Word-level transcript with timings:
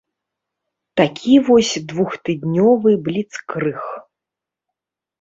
Такі 1.01 1.35
вось 1.51 1.73
двухтыднёвы 1.93 2.97
бліцкрыг. 3.11 3.81